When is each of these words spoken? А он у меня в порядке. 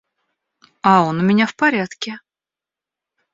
А 0.91 1.03
он 1.03 1.19
у 1.19 1.23
меня 1.23 1.45
в 1.45 1.55
порядке. 1.55 2.17